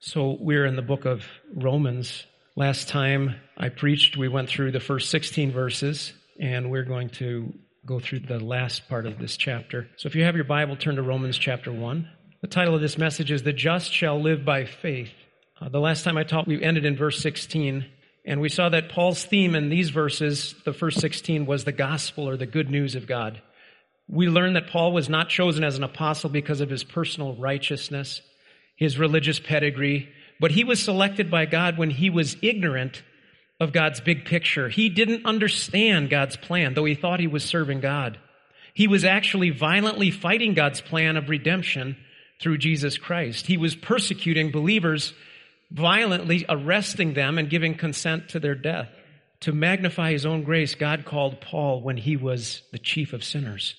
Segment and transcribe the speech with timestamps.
[0.00, 2.24] So we're in the book of Romans.
[2.54, 7.52] Last time I preached, we went through the first 16 verses, and we're going to
[7.84, 9.88] go through the last part of this chapter.
[9.96, 12.08] So if you have your Bible, turn to Romans chapter 1.
[12.42, 15.10] The title of this message is The Just Shall Live by Faith.
[15.60, 17.84] Uh, the last time I taught, we ended in verse 16,
[18.24, 22.28] and we saw that Paul's theme in these verses, the first 16, was the gospel
[22.28, 23.42] or the good news of God.
[24.06, 28.22] We learned that Paul was not chosen as an apostle because of his personal righteousness
[28.78, 30.08] his religious pedigree,
[30.40, 33.02] but he was selected by God when he was ignorant
[33.58, 34.68] of God's big picture.
[34.68, 38.18] He didn't understand God's plan, though he thought he was serving God.
[38.72, 41.96] He was actually violently fighting God's plan of redemption
[42.40, 43.48] through Jesus Christ.
[43.48, 45.12] He was persecuting believers,
[45.72, 48.90] violently arresting them and giving consent to their death.
[49.40, 53.74] To magnify his own grace, God called Paul when he was the chief of sinners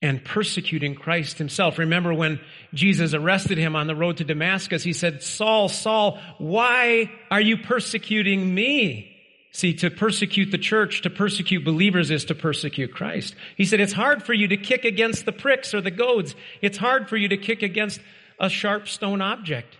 [0.00, 1.78] and persecuting Christ himself.
[1.78, 2.40] Remember when
[2.72, 7.58] Jesus arrested him on the road to Damascus, he said, Saul, Saul, why are you
[7.58, 9.14] persecuting me?
[9.50, 13.34] See, to persecute the church, to persecute believers is to persecute Christ.
[13.56, 16.36] He said, it's hard for you to kick against the pricks or the goads.
[16.62, 18.00] It's hard for you to kick against
[18.38, 19.76] a sharp stone object.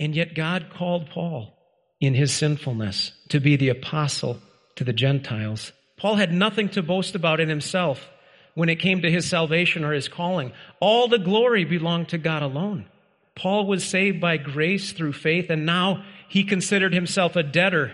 [0.00, 1.54] And yet God called Paul
[2.00, 4.40] in his sinfulness to be the apostle
[4.76, 5.72] to the Gentiles.
[5.96, 8.08] Paul had nothing to boast about in himself
[8.60, 10.52] when it came to his salvation or his calling.
[10.80, 12.84] All the glory belonged to God alone.
[13.34, 17.90] Paul was saved by grace through faith, and now he considered himself a debtor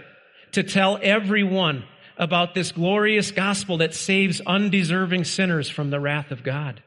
[0.50, 1.84] to tell everyone
[2.18, 6.82] about this glorious gospel that saves undeserving sinners from the wrath of God.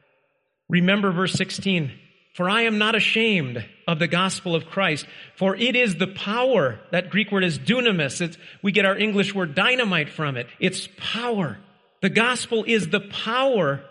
[0.68, 1.90] Remember verse 16.
[2.34, 6.78] For I am not ashamed of the gospel of Christ, for it is the power,
[6.92, 8.20] that Greek word is dunamis.
[8.20, 10.48] It's, we get our English word dynamite from it.
[10.58, 11.56] It's power
[12.00, 13.82] the gospel is the power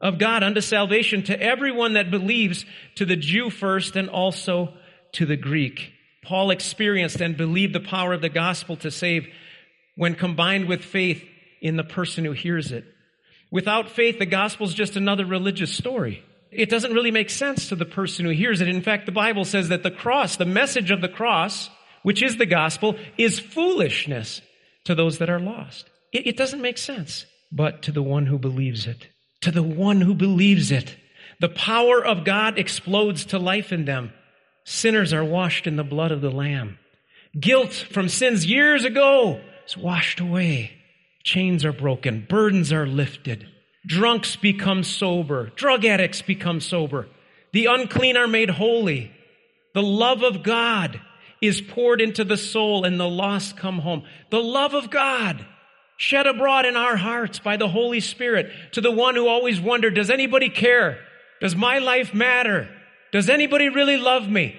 [0.00, 2.64] of God unto salvation to everyone that believes,
[2.96, 4.74] to the Jew first and also
[5.12, 5.92] to the Greek.
[6.22, 9.26] Paul experienced and believed the power of the gospel to save
[9.94, 11.22] when combined with faith
[11.60, 12.84] in the person who hears it.
[13.50, 16.24] Without faith, the gospel is just another religious story.
[16.50, 18.68] It doesn't really make sense to the person who hears it.
[18.68, 21.68] In fact, the Bible says that the cross, the message of the cross,
[22.02, 24.40] which is the gospel, is foolishness
[24.84, 25.88] to those that are lost.
[26.12, 29.06] It, it doesn't make sense but to the one who believes it.
[29.42, 30.96] To the one who believes it.
[31.40, 34.12] The power of God explodes to life in them.
[34.64, 36.78] Sinners are washed in the blood of the Lamb.
[37.38, 40.72] Guilt from sins years ago is washed away.
[41.22, 42.26] Chains are broken.
[42.28, 43.46] Burdens are lifted.
[43.86, 45.50] Drunks become sober.
[45.54, 47.06] Drug addicts become sober.
[47.52, 49.12] The unclean are made holy.
[49.74, 51.00] The love of God
[51.40, 54.04] is poured into the soul and the lost come home.
[54.30, 55.44] The love of God
[55.96, 59.94] shed abroad in our hearts by the Holy Spirit to the one who always wondered,
[59.94, 60.98] does anybody care?
[61.40, 62.68] Does my life matter?
[63.12, 64.56] Does anybody really love me?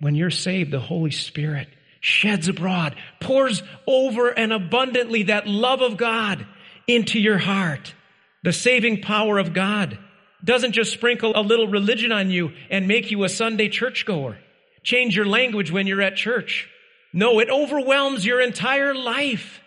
[0.00, 1.68] When you're saved, the Holy Spirit
[2.00, 6.46] sheds abroad, pours over and abundantly that love of God
[6.86, 7.94] into your heart.
[8.42, 9.98] The saving power of God
[10.44, 14.38] doesn't just sprinkle a little religion on you and make you a Sunday churchgoer.
[14.82, 16.68] Change your language when you're at church.
[17.12, 19.60] No, it overwhelms your entire life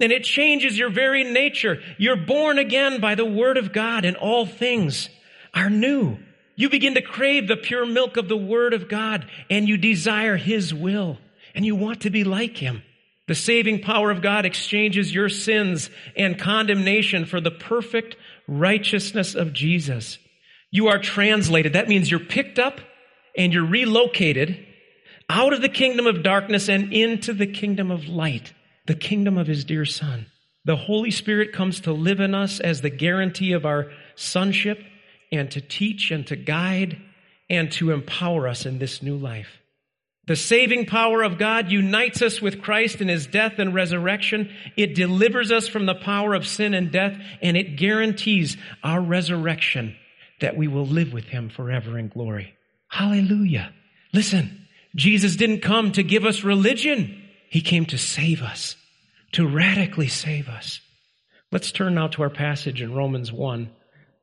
[0.00, 1.82] and it changes your very nature.
[1.98, 5.08] You're born again by the word of God and all things
[5.54, 6.18] are new.
[6.56, 10.36] You begin to crave the pure milk of the word of God and you desire
[10.36, 11.18] his will
[11.54, 12.82] and you want to be like him.
[13.28, 18.16] The saving power of God exchanges your sins and condemnation for the perfect
[18.48, 20.18] righteousness of Jesus.
[20.70, 21.74] You are translated.
[21.74, 22.80] That means you're picked up
[23.36, 24.66] and you're relocated
[25.28, 28.52] out of the kingdom of darkness and into the kingdom of light
[28.86, 30.26] the kingdom of his dear son.
[30.64, 34.78] The Holy Spirit comes to live in us as the guarantee of our sonship
[35.32, 37.00] and to teach and to guide
[37.48, 39.58] and to empower us in this new life.
[40.26, 44.50] The saving power of God unites us with Christ in his death and resurrection.
[44.76, 49.96] It delivers us from the power of sin and death, and it guarantees our resurrection
[50.40, 52.54] that we will live with him forever in glory.
[52.88, 53.72] Hallelujah.
[54.12, 57.22] Listen, Jesus didn't come to give us religion.
[57.48, 58.76] He came to save us
[59.32, 60.80] to radically save us.
[61.52, 63.70] Let's turn now to our passage in Romans 1,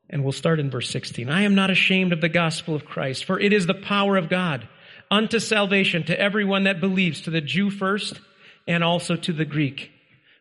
[0.09, 1.30] and we'll start in verse 16.
[1.30, 4.30] I am not ashamed of the gospel of Christ, for it is the power of
[4.30, 4.68] God
[5.12, 8.19] unto salvation to everyone that believes, to the Jew first,
[8.68, 9.92] and also to the Greek.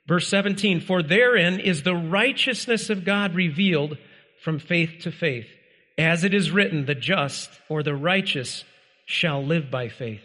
[0.07, 3.99] Verse 17, for therein is the righteousness of God revealed
[4.43, 5.47] from faith to faith.
[5.99, 8.65] As it is written, the just or the righteous
[9.07, 10.23] shall live by faith.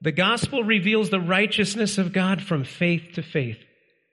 [0.00, 3.58] The gospel reveals the righteousness of God from faith to faith.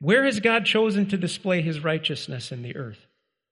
[0.02, 2.98] Where has God chosen to display his righteousness in the earth?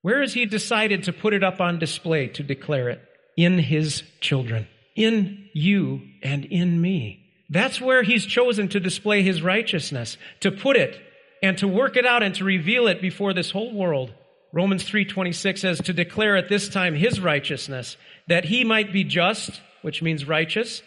[0.02, 3.00] Where has he decided to put it up on display to declare it?
[3.38, 4.68] In his children.
[4.96, 7.24] In you and in me.
[7.52, 11.00] That's where he's chosen to display his righteousness, to put it
[11.44, 14.12] and to work it out and to reveal it before this whole world.
[14.52, 17.96] Romans 3:26 says to declare at this time his righteousness
[18.28, 20.82] that he might be just, which means righteous,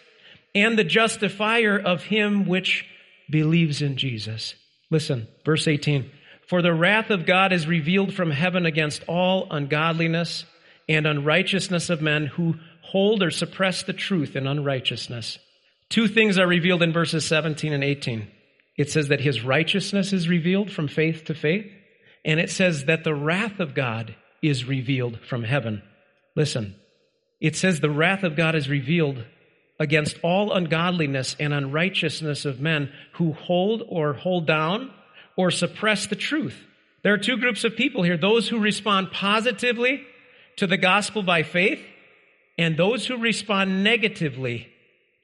[0.56, 2.84] and the justifier of him which
[3.30, 4.56] believes in Jesus.
[4.92, 6.10] Listen, verse 18.
[6.46, 10.44] For the wrath of God is revealed from heaven against all ungodliness
[10.86, 15.38] and unrighteousness of men who hold or suppress the truth in unrighteousness.
[15.88, 18.30] Two things are revealed in verses 17 and 18.
[18.76, 21.72] It says that his righteousness is revealed from faith to faith,
[22.22, 25.82] and it says that the wrath of God is revealed from heaven.
[26.36, 26.74] Listen,
[27.40, 29.24] it says the wrath of God is revealed
[29.82, 34.92] against all ungodliness and unrighteousness of men who hold or hold down
[35.36, 36.56] or suppress the truth.
[37.02, 40.04] There are two groups of people here those who respond positively
[40.56, 41.80] to the gospel by faith,
[42.56, 44.68] and those who respond negatively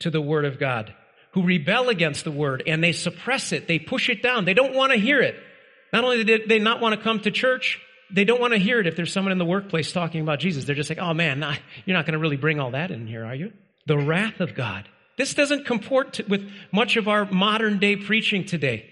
[0.01, 0.93] to the word of God,
[1.35, 4.75] who rebel against the word and they suppress it, they push it down, they don't
[4.75, 5.37] want to hear it.
[5.93, 7.79] Not only did they not want to come to church,
[8.11, 10.65] they don't want to hear it if there's someone in the workplace talking about Jesus.
[10.65, 11.55] They're just like, oh man, nah,
[11.85, 13.53] you're not going to really bring all that in here, are you?
[13.89, 14.87] The wrath of God.
[15.17, 18.85] This doesn't comport to, with much of our modern day preaching today.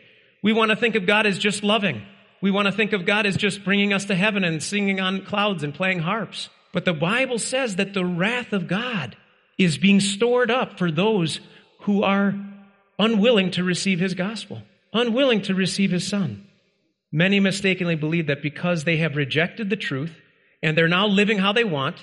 [0.43, 2.01] We want to think of God as just loving.
[2.41, 5.27] We want to think of God as just bringing us to heaven and singing on
[5.27, 6.49] clouds and playing harps.
[6.73, 9.17] But the Bible says that the wrath of God
[9.59, 11.41] is being stored up for those
[11.83, 12.35] who are
[12.99, 14.63] unwilling to receive his gospel,
[14.95, 16.47] unwilling to receive his son.
[17.13, 20.15] Many mistakenly believe that because they have rejected the truth
[20.63, 21.97] and they're now living how they want,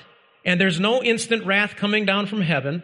[0.45, 2.83] and there's no instant wrath coming down from heaven,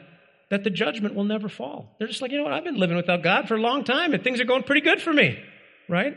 [0.50, 1.96] that the judgment will never fall.
[2.00, 4.14] They're just like, you know what, I've been living without God for a long time
[4.14, 5.40] and things are going pretty good for me,
[5.88, 6.16] right?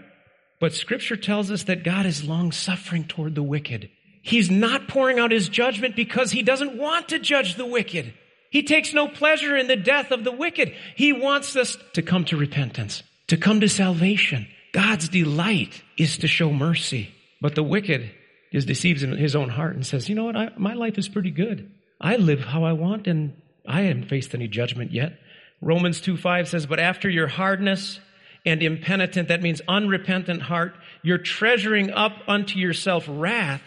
[0.60, 3.90] But scripture tells us that God is long suffering toward the wicked.
[4.22, 8.14] He's not pouring out his judgment because he doesn't want to judge the wicked.
[8.50, 10.74] He takes no pleasure in the death of the wicked.
[10.94, 14.46] He wants us to come to repentance, to come to salvation.
[14.72, 17.12] God's delight is to show mercy.
[17.40, 18.10] But the wicked
[18.52, 20.36] is deceives in his own heart and says, you know what?
[20.36, 21.70] I, my life is pretty good.
[22.00, 23.34] I live how I want and
[23.66, 25.18] I haven't faced any judgment yet.
[25.60, 28.00] Romans 2 5 says, but after your hardness
[28.44, 33.62] and impenitent, that means unrepentant heart, you're treasuring up unto yourself wrath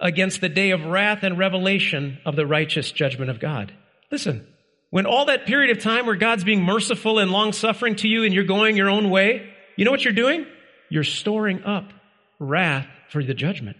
[0.00, 3.72] against the day of wrath and revelation of the righteous judgment of God.
[4.10, 4.46] Listen,
[4.90, 8.24] when all that period of time where God's being merciful and long suffering to you
[8.24, 10.46] and you're going your own way, you know what you're doing?
[10.88, 11.92] You're storing up
[12.38, 13.76] wrath for the judgment.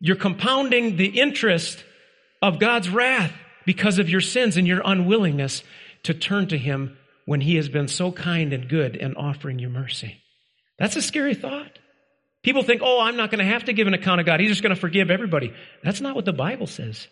[0.00, 1.84] You're compounding the interest
[2.42, 3.32] of God's wrath
[3.66, 5.62] because of your sins and your unwillingness
[6.04, 9.68] to turn to Him when He has been so kind and good and offering you
[9.68, 10.20] mercy.
[10.78, 11.78] That's a scary thought.
[12.42, 14.40] People think, oh, I'm not going to have to give an account of God.
[14.40, 15.52] He's just going to forgive everybody.
[15.84, 17.06] That's not what the Bible says.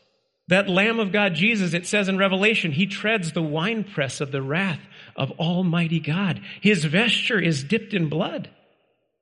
[0.49, 4.41] That Lamb of God, Jesus, it says in Revelation, he treads the winepress of the
[4.41, 4.81] wrath
[5.15, 6.41] of Almighty God.
[6.63, 8.49] His vesture is dipped in blood.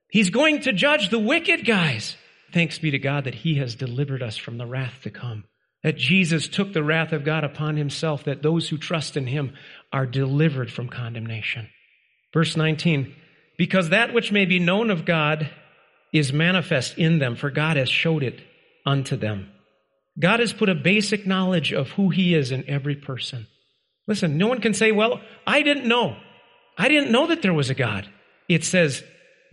[0.08, 2.16] He's going to judge the wicked guys.
[2.56, 5.44] Thanks be to God that he has delivered us from the wrath to come.
[5.82, 9.52] That Jesus took the wrath of God upon himself, that those who trust in him
[9.92, 11.68] are delivered from condemnation.
[12.32, 13.14] Verse 19,
[13.58, 15.50] because that which may be known of God
[16.14, 18.40] is manifest in them, for God has showed it
[18.86, 19.50] unto them.
[20.18, 23.48] God has put a basic knowledge of who He is in every person.
[24.08, 26.16] Listen, no one can say, well, I didn't know.
[26.78, 28.08] I didn't know that there was a God.
[28.48, 29.04] It says,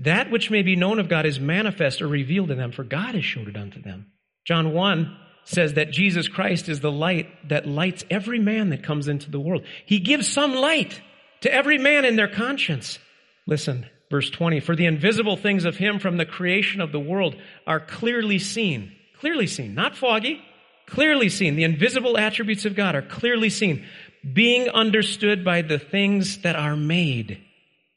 [0.04, 3.16] that which may be known of God is manifest or revealed to them, for God
[3.16, 4.08] has showed it unto them.
[4.46, 9.08] John 1 says that Jesus Christ is the light that lights every man that comes
[9.08, 9.66] into the world.
[9.86, 11.02] He gives some light
[11.42, 13.00] to every man in their conscience.
[13.46, 17.36] Listen, Verse 20, for the invisible things of him from the creation of the world
[17.66, 18.92] are clearly seen.
[19.20, 20.40] Clearly seen, not foggy,
[20.86, 21.56] clearly seen.
[21.56, 23.84] The invisible attributes of God are clearly seen,
[24.32, 27.42] being understood by the things that are made,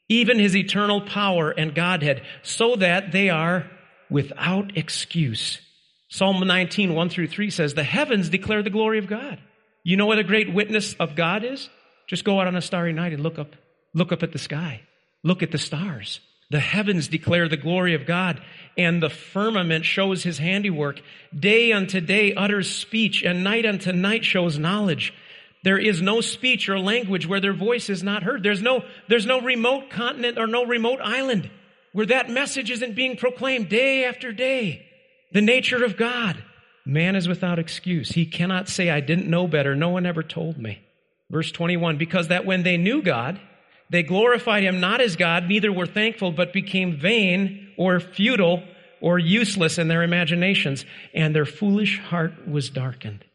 [0.09, 3.69] even his eternal power and Godhead, so that they are
[4.09, 5.59] without excuse.
[6.09, 9.39] Psalm 19, 1 through 3 says, The heavens declare the glory of God.
[9.83, 11.69] You know what a great witness of God is?
[12.07, 13.55] Just go out on a starry night and look up,
[13.93, 14.81] look up at the sky.
[15.23, 16.21] Look at the stars.
[16.49, 18.41] The heavens declare the glory of God,
[18.77, 21.01] and the firmament shows his handiwork.
[21.37, 25.13] Day unto day utters speech, and night unto night shows knowledge.
[25.67, 28.41] There is no speech or language where their voice is not heard.
[28.41, 31.49] There's no, there's no remote continent or no remote island
[31.91, 34.87] where that message isn't being proclaimed day after day.
[35.33, 36.41] The nature of God.
[36.85, 38.11] Man is without excuse.
[38.11, 39.75] He cannot say, I didn't know better.
[39.75, 40.79] No one ever told me.
[41.29, 43.37] Verse 21, because that when they knew God,
[43.89, 48.63] they glorified him not as God, neither were thankful, but became vain or futile
[49.01, 53.25] or useless in their imaginations, and their foolish heart was darkened.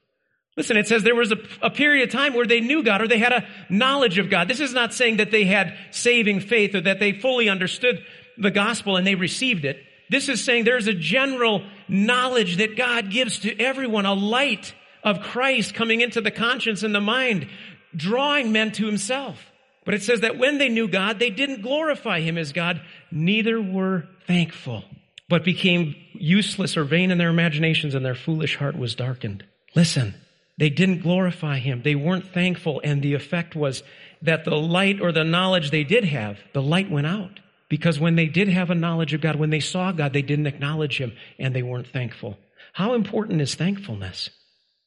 [0.56, 3.08] Listen, it says there was a, a, period of time where they knew God or
[3.08, 4.48] they had a knowledge of God.
[4.48, 8.04] This is not saying that they had saving faith or that they fully understood
[8.36, 9.78] the gospel and they received it.
[10.10, 15.22] This is saying there's a general knowledge that God gives to everyone, a light of
[15.22, 17.48] Christ coming into the conscience and the mind,
[17.96, 19.50] drawing men to himself.
[19.86, 23.60] But it says that when they knew God, they didn't glorify him as God, neither
[23.60, 24.84] were thankful,
[25.30, 29.44] but became useless or vain in their imaginations and their foolish heart was darkened.
[29.74, 30.14] Listen,
[30.62, 31.82] they didn't glorify him.
[31.82, 32.80] They weren't thankful.
[32.84, 33.82] And the effect was
[34.22, 37.40] that the light or the knowledge they did have, the light went out.
[37.68, 40.46] Because when they did have a knowledge of God, when they saw God, they didn't
[40.46, 42.38] acknowledge him and they weren't thankful.
[42.74, 44.30] How important is thankfulness?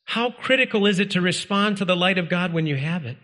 [0.05, 3.17] How critical is it to respond to the light of God when you have it?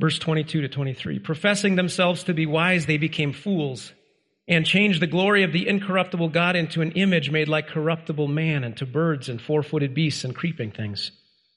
[0.00, 1.18] Verse 22 to 23.
[1.18, 3.92] Professing themselves to be wise, they became fools
[4.48, 8.64] and changed the glory of the incorruptible God into an image made like corruptible man
[8.64, 11.12] and to birds and four footed beasts and creeping things.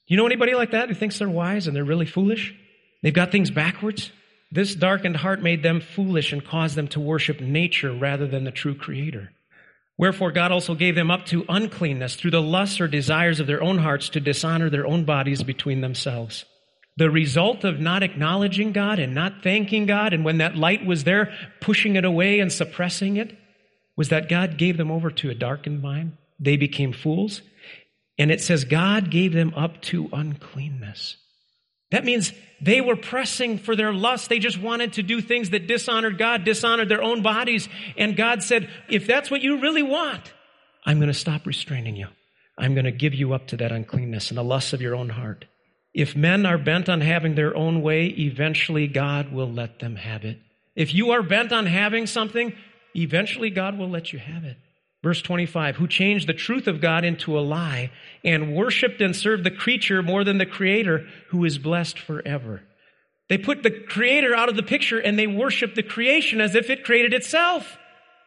[0.06, 2.54] You know anybody like that who thinks they're wise and they're really foolish?
[3.02, 4.12] They've got things backwards.
[4.52, 8.52] This darkened heart made them foolish and caused them to worship nature rather than the
[8.52, 9.32] true creator.
[9.98, 13.62] Wherefore God also gave them up to uncleanness through the lusts or desires of their
[13.62, 16.44] own hearts to dishonor their own bodies between themselves.
[16.98, 21.04] The result of not acknowledging God and not thanking God, and when that light was
[21.04, 23.36] there, pushing it away and suppressing it,
[23.96, 26.16] was that God gave them over to a darkened mind.
[26.38, 27.42] They became fools
[28.18, 31.16] and it says God gave them up to uncleanness.
[31.90, 34.28] That means they were pressing for their lust.
[34.28, 37.68] They just wanted to do things that dishonored God, dishonored their own bodies.
[37.96, 40.32] And God said, if that's what you really want,
[40.84, 42.08] I'm going to stop restraining you.
[42.58, 45.10] I'm going to give you up to that uncleanness and the lusts of your own
[45.10, 45.44] heart.
[45.92, 50.24] If men are bent on having their own way, eventually God will let them have
[50.24, 50.38] it.
[50.74, 52.54] If you are bent on having something,
[52.94, 54.56] eventually God will let you have it.
[55.06, 57.92] Verse 25, who changed the truth of God into a lie
[58.24, 62.64] and worshiped and served the creature more than the creator who is blessed forever.
[63.28, 66.70] They put the creator out of the picture and they worship the creation as if
[66.70, 67.78] it created itself.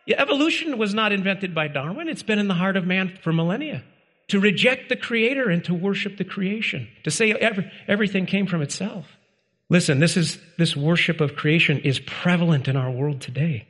[0.07, 2.07] Evolution was not invented by Darwin.
[2.07, 3.83] It's been in the heart of man for millennia.
[4.29, 6.87] To reject the creator and to worship the creation.
[7.03, 9.05] To say every, everything came from itself.
[9.69, 13.67] Listen, this is, this worship of creation is prevalent in our world today.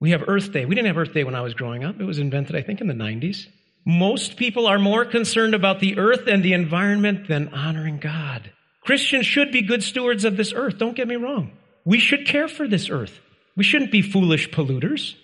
[0.00, 0.64] We have Earth Day.
[0.64, 2.00] We didn't have Earth Day when I was growing up.
[2.00, 3.46] It was invented, I think, in the 90s.
[3.84, 8.52] Most people are more concerned about the earth and the environment than honoring God.
[8.82, 10.78] Christians should be good stewards of this earth.
[10.78, 11.52] Don't get me wrong.
[11.84, 13.18] We should care for this earth.
[13.56, 15.14] We shouldn't be foolish polluters,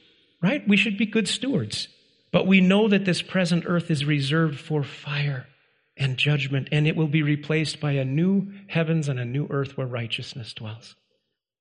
[0.43, 0.67] right?
[0.67, 1.89] We should be good stewards.
[2.33, 5.47] But we know that this present earth is reserved for fire
[5.97, 9.77] and judgment, and it will be replaced by a new heavens and a new earth
[9.77, 10.97] where righteousness dwells.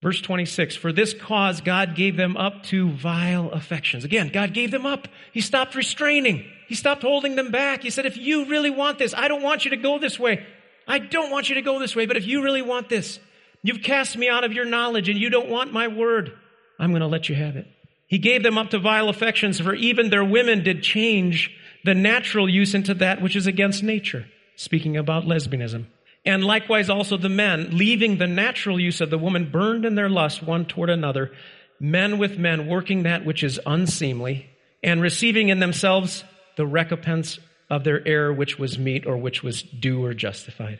[0.03, 4.03] Verse 26, for this cause God gave them up to vile affections.
[4.03, 5.07] Again, God gave them up.
[5.31, 6.45] He stopped restraining.
[6.67, 7.83] He stopped holding them back.
[7.83, 10.45] He said, if you really want this, I don't want you to go this way.
[10.85, 13.17] I don't want you to go this way, but if you really want this,
[13.61, 16.37] you've cast me out of your knowledge and you don't want my word,
[16.77, 17.65] I'm going to let you have it.
[18.07, 21.49] He gave them up to vile affections, for even their women did change
[21.85, 24.25] the natural use into that which is against nature.
[24.57, 25.85] Speaking about lesbianism.
[26.25, 30.09] And likewise also the men, leaving the natural use of the woman, burned in their
[30.09, 31.31] lust one toward another,
[31.79, 34.49] men with men working that which is unseemly,
[34.81, 36.23] and receiving in themselves
[36.55, 37.39] the recompense
[37.69, 40.79] of their error which was meet or which was due or justified.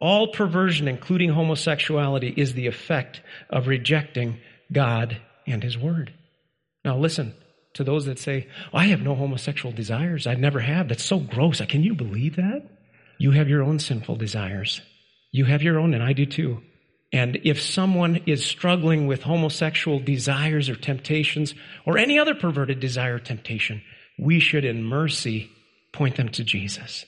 [0.00, 3.20] All perversion, including homosexuality, is the effect
[3.50, 4.38] of rejecting
[4.70, 6.12] God and His Word.
[6.84, 7.34] Now listen
[7.74, 10.26] to those that say, oh, I have no homosexual desires.
[10.26, 10.88] I never have.
[10.88, 11.60] That's so gross.
[11.62, 12.68] Can you believe that?
[13.18, 14.80] You have your own sinful desires.
[15.30, 16.62] You have your own, and I do too.
[17.12, 21.54] And if someone is struggling with homosexual desires or temptations
[21.86, 23.82] or any other perverted desire or temptation,
[24.18, 25.50] we should in mercy
[25.92, 27.04] point them to Jesus.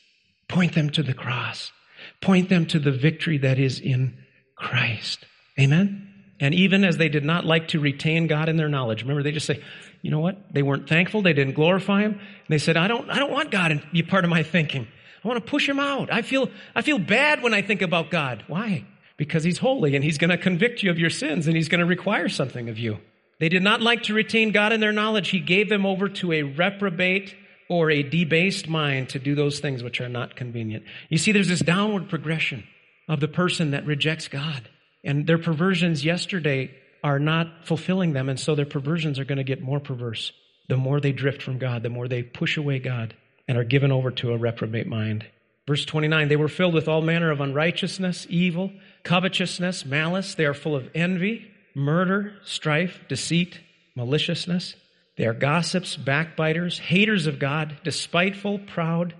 [0.49, 1.73] Point them to the cross.
[2.21, 4.17] Point them to the victory that is in
[4.55, 5.27] Christ.
[5.59, 6.13] Amen?
[6.39, 9.33] And even as they did not like to retain God in their knowledge, remember they
[9.33, 9.63] just say,
[10.03, 10.53] you know what?
[10.53, 11.23] They weren't thankful.
[11.23, 12.21] They didn't glorify Him.
[12.49, 14.87] They said, I don't, I don't want God to be part of my thinking.
[15.25, 16.13] I want to push him out.
[16.13, 18.45] I feel, I feel bad when I think about God.
[18.47, 18.85] Why?
[19.17, 21.81] Because he's holy and he's going to convict you of your sins and he's going
[21.81, 22.99] to require something of you.
[23.39, 25.29] They did not like to retain God in their knowledge.
[25.29, 27.35] He gave them over to a reprobate
[27.69, 30.85] or a debased mind to do those things which are not convenient.
[31.09, 32.65] You see, there's this downward progression
[33.09, 34.69] of the person that rejects God.
[35.05, 39.45] And their perversions yesterday are not fulfilling them, and so their perversions are going to
[39.45, 40.33] get more perverse.
[40.69, 43.15] The more they drift from God, the more they push away God
[43.49, 45.27] and are given over to a reprobate mind.
[45.67, 48.73] Verse 29, they were filled with all manner of unrighteousness, evil,
[49.03, 50.35] covetousness, malice.
[50.35, 53.61] They are full of envy, murder, strife, deceit,
[53.97, 54.77] maliciousness.
[55.17, 59.15] They are gossips, backbiters, haters of God, despiteful, proud,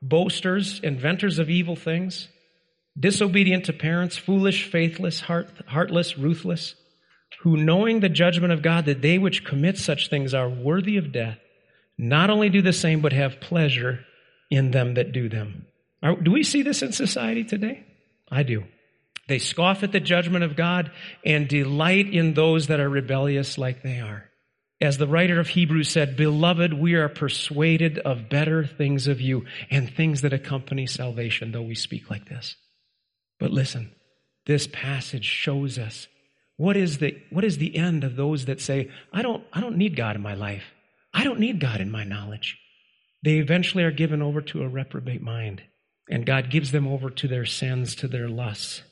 [0.00, 2.28] boasters, inventors of evil things,
[2.98, 6.74] disobedient to parents, foolish, faithless, heart, heartless, ruthless,
[7.40, 11.12] who knowing the judgment of God that they which commit such things are worthy of
[11.12, 11.38] death,
[11.98, 14.00] not only do the same, but have pleasure
[14.50, 15.66] in them that do them.
[16.02, 17.84] Are, do we see this in society today?
[18.30, 18.64] I do.
[19.28, 20.90] They scoff at the judgment of God
[21.24, 24.28] and delight in those that are rebellious like they are.
[24.80, 29.46] As the writer of Hebrews said, Beloved, we are persuaded of better things of you
[29.70, 32.56] and things that accompany salvation, though we speak like this.
[33.38, 33.92] But listen,
[34.46, 36.08] this passage shows us
[36.56, 39.76] what is the, what is the end of those that say, I don't, I don't
[39.76, 40.64] need God in my life.
[41.22, 42.58] I don't need God in my knowledge.
[43.22, 45.62] They eventually are given over to a reprobate mind,
[46.10, 48.82] and God gives them over to their sins, to their lusts.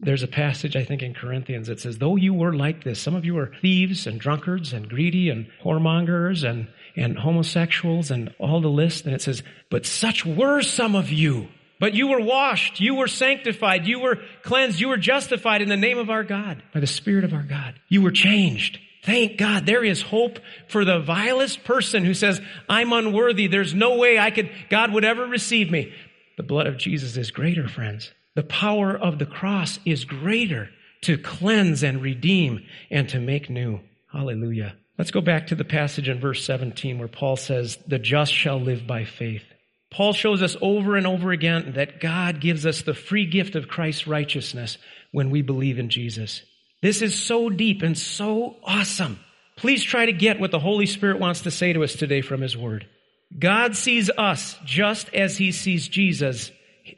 [0.00, 3.14] There's a passage, I think, in Corinthians that says, Though you were like this, some
[3.14, 6.66] of you are thieves and drunkards and greedy and whoremongers and,
[6.96, 9.04] and homosexuals and all the list.
[9.04, 11.46] And it says, But such were some of you.
[11.78, 15.76] But you were washed, you were sanctified, you were cleansed, you were justified in the
[15.76, 17.78] name of our God, by the Spirit of our God.
[17.88, 18.80] You were changed.
[19.06, 23.46] Thank God there is hope for the vilest person who says, I'm unworthy.
[23.46, 25.92] There's no way I could, God would ever receive me.
[26.36, 28.12] The blood of Jesus is greater, friends.
[28.34, 30.70] The power of the cross is greater
[31.02, 33.78] to cleanse and redeem and to make new.
[34.12, 34.74] Hallelujah.
[34.98, 38.60] Let's go back to the passage in verse 17 where Paul says, the just shall
[38.60, 39.44] live by faith.
[39.88, 43.68] Paul shows us over and over again that God gives us the free gift of
[43.68, 44.78] Christ's righteousness
[45.12, 46.42] when we believe in Jesus.
[46.86, 49.18] This is so deep and so awesome.
[49.56, 52.40] Please try to get what the Holy Spirit wants to say to us today from
[52.40, 52.86] His Word.
[53.36, 56.52] God sees us just as He sees Jesus,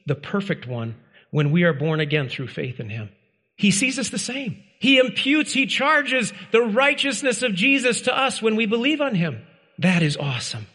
[0.05, 0.95] the perfect one,
[1.31, 3.09] when we are born again through faith in Him.
[3.57, 4.63] He sees us the same.
[4.79, 9.41] He imputes, He charges the righteousness of Jesus to us when we believe on Him.
[9.79, 10.67] That is awesome.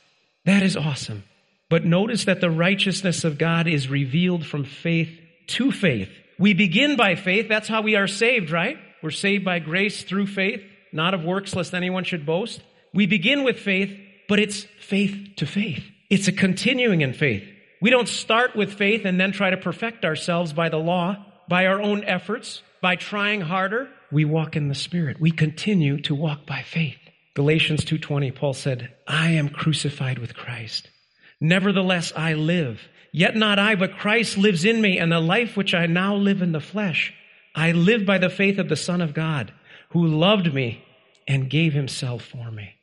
[0.46, 1.24] That is awesome.
[1.70, 6.10] But notice that the righteousness of God is revealed from faith to faith.
[6.39, 7.48] We begin by faith.
[7.48, 8.79] That's how we are saved, right?
[9.04, 12.62] We're saved by grace through faith, not of works, lest anyone should boast.
[12.94, 13.96] We begin with faith,
[14.30, 15.84] but it's faith to faith.
[16.10, 17.44] It's a continuing in faith.
[17.82, 21.18] We don't start with faith and then try to perfect ourselves by the law,
[21.50, 23.89] by our own efforts, by trying harder.
[24.10, 25.20] We walk in the Spirit.
[25.20, 26.98] We continue to walk by faith.
[27.34, 30.89] Galatians 2:20 Paul said, "I am crucified with Christ.
[31.42, 35.74] Nevertheless I live, yet not I, but Christ lives in me, and the life which
[35.74, 37.12] I now live in the flesh,
[37.56, 39.54] I live by the faith of the Son of God,
[39.89, 40.84] who loved me
[41.28, 42.76] and gave himself for me."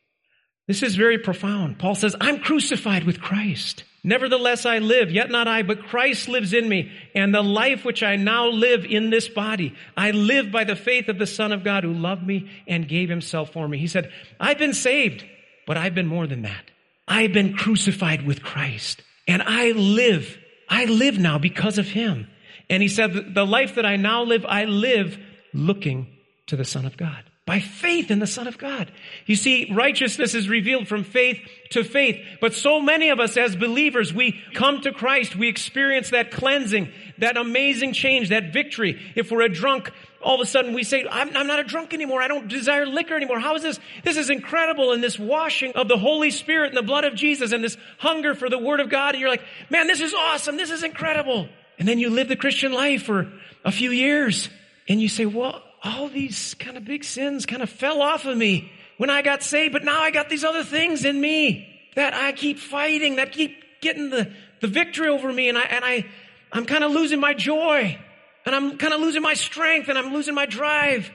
[0.67, 1.79] This is very profound.
[1.79, 6.55] Paul says, "I'm crucified with Christ." Nevertheless, I live, yet not I, but Christ lives
[6.55, 6.91] in me.
[7.15, 11.09] And the life which I now live in this body, I live by the faith
[11.09, 13.77] of the Son of God who loved me and gave himself for me.
[13.77, 15.27] He said, I've been saved,
[15.67, 16.71] but I've been more than that.
[17.07, 20.39] I've been crucified with Christ and I live.
[20.69, 22.29] I live now because of him.
[22.69, 25.19] And he said, the life that I now live, I live
[25.53, 26.07] looking
[26.47, 28.93] to the Son of God by faith in the Son of God.
[29.27, 32.25] You see, righteousness is revealed from faith to faith.
[32.41, 36.93] But so many of us as believers, we come to Christ, we experience that cleansing,
[37.19, 39.01] that amazing change, that victory.
[39.17, 39.91] If we're a drunk,
[40.23, 42.23] all of a sudden we say, I'm, I'm, not a drunk anymore.
[42.23, 43.41] I don't desire liquor anymore.
[43.41, 43.81] How is this?
[44.05, 44.93] This is incredible.
[44.93, 48.37] And this washing of the Holy Spirit and the blood of Jesus and this hunger
[48.37, 49.15] for the Word of God.
[49.15, 50.57] And you're like, man, this is awesome.
[50.57, 51.49] This is incredible.
[51.81, 53.33] And then you live the Christian life for
[53.65, 54.51] a few years
[54.87, 58.37] and you say, well, all these kind of big sins kind of fell off of
[58.37, 61.67] me when I got saved, but now I got these other things in me
[61.97, 65.83] that I keep fighting, that keep getting the, the victory over me, and I, and
[65.83, 66.05] I,
[66.53, 67.99] I'm kind of losing my joy,
[68.45, 71.11] and I'm kind of losing my strength, and I'm losing my drive.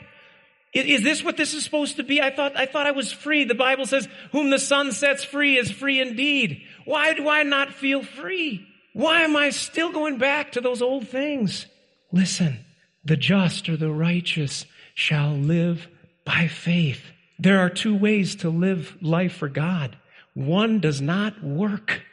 [0.74, 2.24] Is, is this what this is supposed to be?
[2.24, 3.44] I thought, I thought I was free.
[3.44, 6.64] The Bible says, whom the Son sets free is free indeed.
[6.86, 8.68] Why do I not feel free?
[8.96, 11.66] Why am I still going back to those old things?
[12.14, 12.64] Listen,
[13.04, 15.90] the just or the righteous shall live
[16.24, 17.02] by faith.
[17.38, 19.98] There are two ways to live life for God.
[20.34, 22.04] One does not work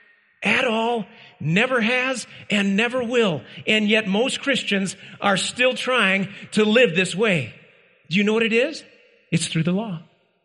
[0.42, 1.06] at all,
[1.38, 3.42] never has, and never will.
[3.64, 7.54] And yet most Christians are still trying to live this way.
[8.10, 8.82] Do you know what it is?
[9.30, 10.00] It's through the law.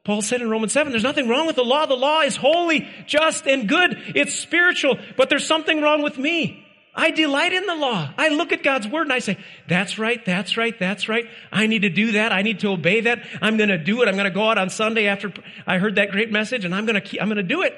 [0.08, 1.86] Paul said in Romans 7, there's nothing wrong with the law.
[1.86, 4.02] The law is holy, just, and good.
[4.15, 6.65] It's spiritual, but there's something wrong with me.
[6.96, 8.10] I delight in the law.
[8.17, 11.26] I look at God's word and I say, that's right, that's right, that's right.
[11.52, 12.32] I need to do that.
[12.32, 13.28] I need to obey that.
[13.41, 14.08] I'm going to do it.
[14.08, 15.34] I'm going to go out on Sunday after
[15.67, 17.78] I heard that great message and I'm going to keep, I'm going to do it.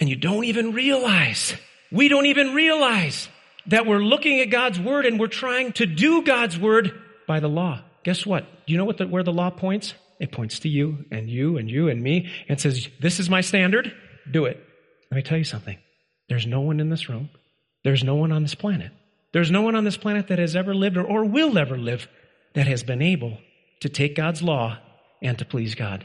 [0.00, 1.54] And you don't even realize,
[1.92, 3.28] we don't even realize
[3.68, 7.48] that we're looking at God's word and we're trying to do God's word by the
[7.48, 7.82] law.
[8.02, 8.46] Guess what?
[8.66, 9.94] Do you know what the, where the law points?
[10.20, 13.40] It points to you and you and you and me and says, this is my
[13.40, 13.92] standard.
[14.30, 14.62] Do it.
[15.10, 15.78] Let me tell you something.
[16.28, 17.30] There's no one in this room
[17.84, 18.92] there's no one on this planet
[19.32, 22.08] There's no one on this planet that has ever lived or, or will ever live
[22.54, 23.38] that has been able
[23.80, 24.78] to take God's law
[25.22, 26.04] and to please God.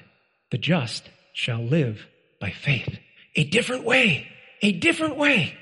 [0.52, 2.06] The just shall live
[2.39, 2.99] by faith.
[3.36, 4.28] A different way,
[4.62, 5.58] a different way.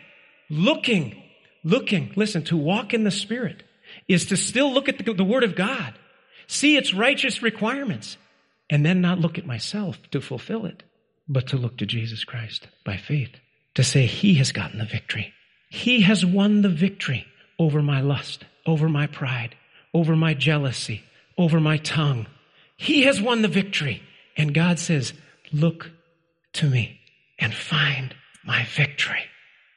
[0.50, 1.22] Looking,
[1.64, 3.64] looking, listen, to walk in the Spirit
[4.08, 5.94] is to still look at the, the Word of God,
[6.48, 8.18] see its righteous requirements,
[8.72, 10.82] and then not look at myself to fulfill it,
[11.28, 13.36] but to look to Jesus Christ by faith,
[13.76, 15.34] to say, He has gotten the victory.
[15.70, 17.28] He has won the victory
[17.60, 19.56] over my lust, over my pride,
[19.94, 21.04] over my jealousy,
[21.38, 22.26] over my tongue.
[22.78, 24.02] He has won the victory.
[24.36, 25.14] And God says,
[25.52, 25.92] look
[26.54, 27.00] to me
[27.38, 29.24] and find my victory.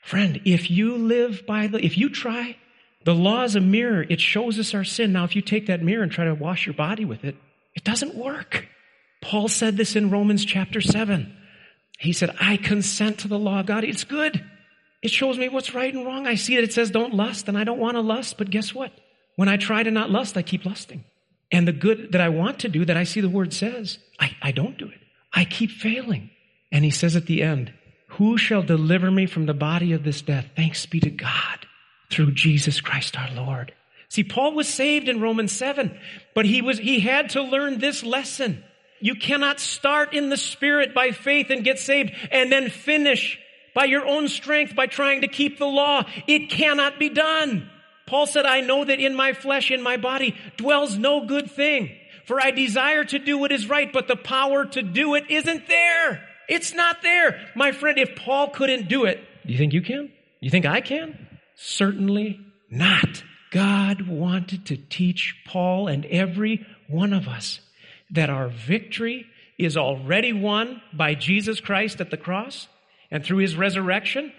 [0.03, 2.57] Friend, if you live by the, if you try,
[3.05, 4.05] the law is a mirror.
[4.09, 5.13] It shows us our sin.
[5.13, 7.37] Now, if you take that mirror and try to wash your body with it,
[7.75, 8.67] it doesn't work.
[9.25, 11.35] Paul said this in Romans chapter 7.
[11.99, 13.83] He said, I consent to the law of God.
[13.83, 14.45] It's good.
[15.01, 16.27] It shows me what's right and wrong.
[16.27, 18.75] I see that it says don't lust, and I don't want to lust, but guess
[18.75, 18.93] what?
[19.37, 21.05] When I try to not lust, I keep lusting.
[21.51, 24.37] And the good that I want to do, that I see the word says, I,
[24.43, 25.01] I don't do it.
[25.33, 26.29] I keep failing.
[26.71, 27.73] And he says at the end,
[28.09, 30.49] Who shall deliver me from the body of this death?
[30.55, 31.67] Thanks be to God
[32.11, 33.73] through Jesus Christ our Lord.
[34.11, 35.99] See, Paul was saved in Romans 7,
[36.35, 38.63] but he was, he had to learn this lesson.
[39.05, 43.39] You cannot start in the Spirit by faith and get saved and then finish
[43.75, 46.05] by your own strength by trying to keep the law.
[46.27, 47.69] It cannot be done.
[48.07, 51.95] Paul said, I know that in my flesh, in my body, dwells no good thing.
[52.25, 55.69] For I desire to do what is right, but the power to do it isn't
[55.69, 56.27] there.
[56.49, 57.39] It's not there.
[57.55, 60.13] My friend, if Paul couldn't do it, do you think you can?
[60.41, 61.29] You think I can?
[61.57, 62.41] Certainly
[62.71, 63.23] not.
[63.51, 67.61] God wanted to teach Paul and every one of us
[68.15, 69.27] that our victory
[69.59, 72.69] is already won by Jesus Christ at the cross
[73.11, 74.33] and through his resurrection.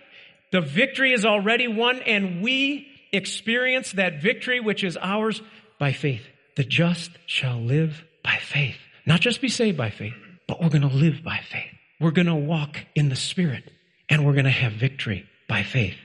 [0.51, 5.41] The victory is already won and we experience that victory which is ours
[5.79, 6.25] by faith.
[6.55, 8.77] The just shall live by faith.
[9.05, 10.15] Not just be saved by faith,
[10.47, 11.71] but we're going to live by faith.
[11.99, 13.71] We're going to walk in the Spirit
[14.09, 15.97] and we're going to have victory by faith.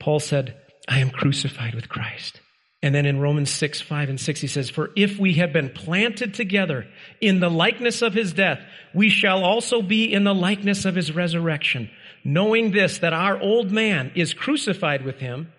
[0.00, 0.56] Paul said,
[0.88, 2.40] I am crucified with Christ.
[2.84, 5.70] And then in Romans 6, 5 and 6, he says, For if we have been
[5.70, 6.86] planted together
[7.18, 8.60] in the likeness of his death,
[8.92, 11.88] we shall also be in the likeness of his resurrection,
[12.24, 15.50] knowing this, that our old man is crucified with him,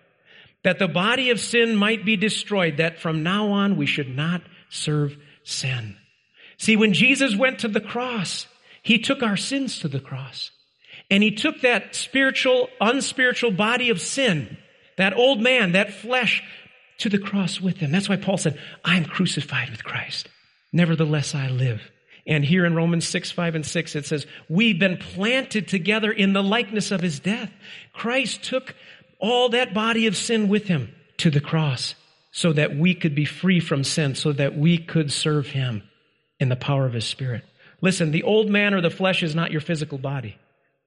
[0.62, 4.42] that the body of sin might be destroyed, that from now on we should not
[4.70, 5.96] serve sin.
[6.58, 8.46] See, when Jesus went to the cross,
[8.84, 10.52] he took our sins to the cross.
[11.10, 14.58] And he took that spiritual, unspiritual body of sin,
[14.96, 16.44] that old man, that flesh,
[16.98, 17.90] to the cross with him.
[17.90, 20.28] That's why Paul said, I am crucified with Christ.
[20.72, 21.80] Nevertheless, I live.
[22.26, 26.32] And here in Romans 6, 5, and 6, it says, We've been planted together in
[26.32, 27.50] the likeness of his death.
[27.92, 28.74] Christ took
[29.20, 31.94] all that body of sin with him to the cross
[32.32, 35.82] so that we could be free from sin, so that we could serve him
[36.38, 37.44] in the power of his spirit.
[37.80, 40.36] Listen, the old man or the flesh is not your physical body,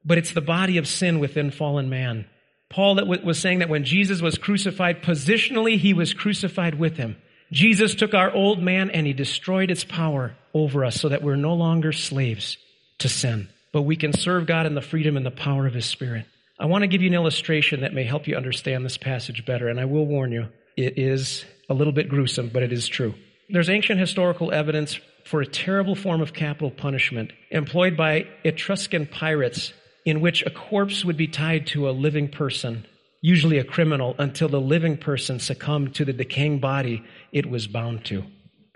[0.03, 2.25] but it's the body of sin within fallen man.
[2.69, 7.17] Paul was saying that when Jesus was crucified, positionally, he was crucified with him.
[7.51, 11.35] Jesus took our old man and he destroyed its power over us so that we're
[11.35, 12.57] no longer slaves
[12.99, 15.85] to sin, but we can serve God in the freedom and the power of his
[15.85, 16.25] spirit.
[16.59, 19.67] I want to give you an illustration that may help you understand this passage better,
[19.67, 23.15] and I will warn you, it is a little bit gruesome, but it is true.
[23.49, 29.73] There's ancient historical evidence for a terrible form of capital punishment employed by Etruscan pirates
[30.09, 32.85] in which a corpse would be tied to a living person,
[33.21, 38.03] usually a criminal, until the living person succumbed to the decaying body it was bound
[38.05, 38.23] to.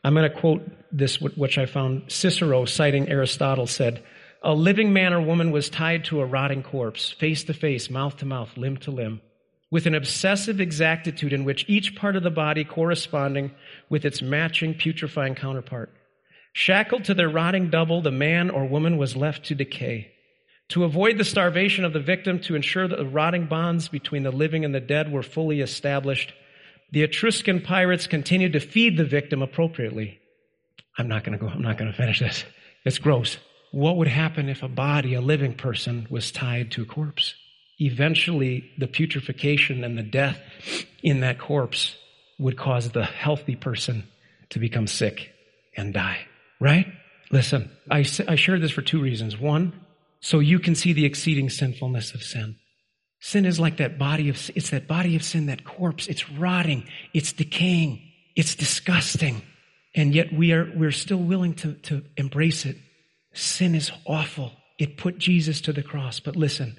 [0.04, 4.04] I'm going to quote this, which I found Cicero, citing Aristotle, said,
[4.43, 8.17] a living man or woman was tied to a rotting corpse, face to face, mouth
[8.17, 9.22] to mouth, limb to limb,
[9.72, 13.52] with an obsessive exactitude in which each part of the body corresponding
[13.89, 15.89] with its matching putrefying counterpart.
[16.52, 20.12] Shackled to their rotting double, the man or woman was left to decay.
[20.69, 24.32] To avoid the starvation of the victim, to ensure that the rotting bonds between the
[24.32, 26.34] living and the dead were fully established,
[26.91, 30.19] the Etruscan pirates continued to feed the victim appropriately.
[30.97, 32.43] I'm not going to go, I'm not going to finish this.
[32.86, 33.38] It's gross
[33.73, 37.34] what would happen if a body, a living person, was tied to a corpse?
[37.80, 40.39] Eventually, the putrefaction and the death
[41.02, 41.95] in that corpse
[42.38, 44.08] would cause the healthy person
[44.52, 45.32] to become sick
[45.76, 46.19] and die.
[46.60, 46.86] Right?
[47.32, 49.39] Listen, I, I share this for two reasons.
[49.39, 49.73] One,
[50.24, 52.58] so you can see the exceeding sinfulness of sin.
[53.20, 56.08] Sin is like that body of, it's that body of sin, that corpse.
[56.08, 56.88] It's rotting.
[57.14, 58.02] It's decaying.
[58.36, 59.44] It's disgusting.
[59.96, 62.78] And yet we are, we're still willing to, to embrace it
[63.34, 64.54] Sin is awful.
[64.78, 66.20] It put Jesus to the cross.
[66.20, 66.78] But listen,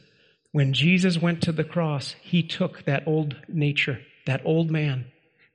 [0.53, 5.05] when Jesus went to the cross, he took that old nature that old man,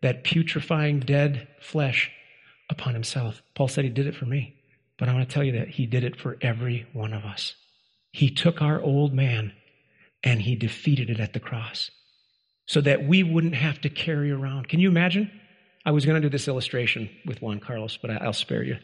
[0.04, 2.12] that putrefying dead flesh
[2.70, 3.42] upon himself.
[3.56, 4.56] Paul said he did it for me.
[5.00, 7.56] But I want to tell you that he did it for every one of us.
[8.12, 9.54] He took our old man
[10.24, 11.92] and he defeated it at the cross
[12.66, 14.70] so that we wouldn't have to carry around.
[14.70, 15.32] Can you imagine?
[15.86, 18.78] I was going to do this illustration with Juan Carlos, but I'll spare you.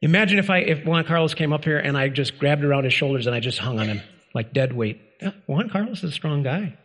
[0.00, 2.94] Imagine if I, if Juan Carlos came up here and I just grabbed around his
[2.94, 4.00] shoulders and I just hung on him
[4.34, 5.00] like dead weight.
[5.46, 6.78] Juan Carlos is a strong guy.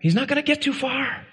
[0.00, 1.24] He's not going to get too far.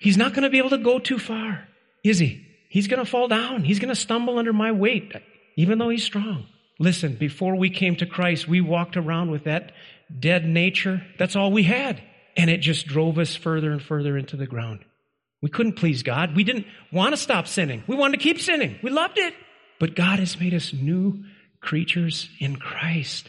[0.00, 1.68] He's not going to be able to go too far,
[2.02, 2.46] is he?
[2.68, 3.64] He's going to fall down.
[3.64, 5.12] He's going to stumble under my weight,
[5.56, 6.46] even though he's strong.
[6.80, 9.72] Listen, before we came to Christ, we walked around with that
[10.18, 11.02] dead nature.
[11.18, 12.02] That's all we had.
[12.38, 14.80] And it just drove us further and further into the ground.
[15.42, 16.34] We couldn't please God.
[16.34, 17.84] We didn't want to stop sinning.
[17.86, 18.78] We wanted to keep sinning.
[18.82, 19.34] We loved it.
[19.78, 21.22] But God has made us new
[21.60, 23.28] creatures in Christ.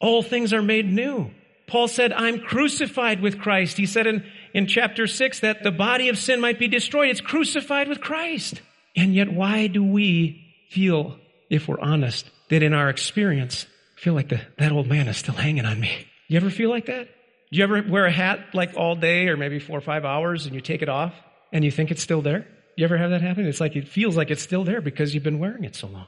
[0.00, 1.32] All things are made new.
[1.66, 3.76] Paul said, I'm crucified with Christ.
[3.76, 7.10] He said in, in chapter 6 that the body of sin might be destroyed.
[7.10, 8.62] It's crucified with Christ.
[8.94, 11.18] And yet, why do we feel,
[11.50, 15.34] if we're honest, that in our experience, feel like the, that old man is still
[15.34, 16.06] hanging on me?
[16.28, 17.08] You ever feel like that?
[17.50, 20.46] Do you ever wear a hat like all day or maybe four or five hours
[20.46, 21.14] and you take it off
[21.52, 22.46] and you think it's still there?
[22.76, 23.46] You ever have that happen?
[23.46, 26.06] It's like it feels like it's still there because you've been wearing it so long.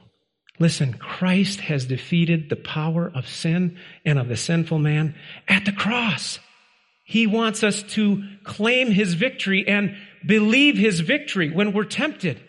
[0.57, 5.15] Listen, Christ has defeated the power of sin and of the sinful man
[5.47, 6.39] at the cross.
[7.03, 9.95] He wants us to claim his victory and
[10.25, 12.39] believe his victory when we're tempted.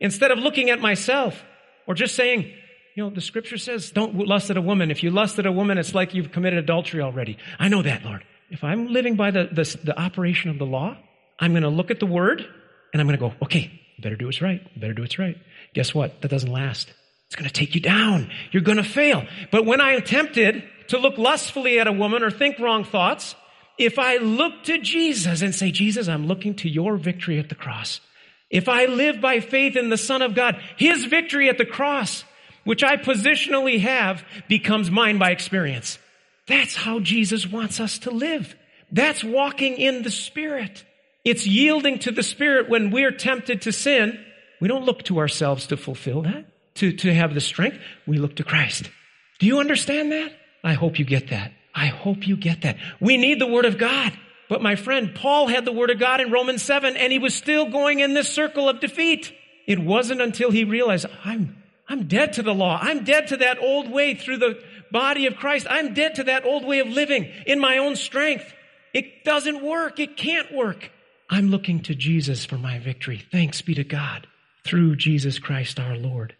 [0.00, 1.44] Instead of looking at myself
[1.86, 2.50] or just saying,
[2.96, 4.90] you know, the scripture says, don't lust at a woman.
[4.90, 7.36] If you lust at a woman, it's like you've committed adultery already.
[7.58, 8.24] I know that, Lord.
[8.48, 10.96] If I'm living by the, the, the operation of the law,
[11.38, 14.24] I'm going to look at the word and I'm going to go, okay, better do
[14.24, 14.62] what's right.
[14.80, 15.36] Better do what's right.
[15.74, 16.22] Guess what?
[16.22, 16.90] That doesn't last.
[17.26, 18.30] It's going to take you down.
[18.50, 19.26] You're going to fail.
[19.50, 23.34] But when I am tempted to look lustfully at a woman or think wrong thoughts,
[23.76, 27.54] if I look to Jesus and say, Jesus, I'm looking to your victory at the
[27.54, 28.00] cross.
[28.48, 32.24] If I live by faith in the Son of God, His victory at the cross,
[32.66, 35.98] which I positionally have, becomes mine by experience.
[36.46, 38.54] That's how Jesus wants us to live.
[38.92, 40.84] That's walking in the Spirit.
[41.24, 44.22] It's yielding to the Spirit when we're tempted to sin.
[44.60, 47.78] We don't look to ourselves to fulfill that, to, to have the strength.
[48.06, 48.90] We look to Christ.
[49.38, 50.32] Do you understand that?
[50.64, 51.52] I hope you get that.
[51.72, 52.78] I hope you get that.
[53.00, 54.12] We need the Word of God.
[54.48, 57.34] But my friend, Paul had the Word of God in Romans 7 and he was
[57.34, 59.32] still going in this circle of defeat.
[59.66, 61.56] It wasn't until he realized, I'm,
[61.88, 62.78] I'm dead to the law.
[62.80, 65.66] I'm dead to that old way through the body of Christ.
[65.70, 68.52] I'm dead to that old way of living in my own strength.
[68.92, 70.00] It doesn't work.
[70.00, 70.90] It can't work.
[71.28, 73.22] I'm looking to Jesus for my victory.
[73.30, 74.26] Thanks be to God
[74.64, 76.34] through Jesus Christ our Lord.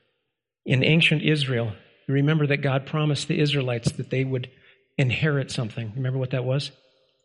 [0.65, 1.73] In ancient Israel,
[2.09, 4.51] you remember that God promised the Israelites that they would
[4.99, 5.93] inherit something.
[5.95, 6.71] Remember what that was?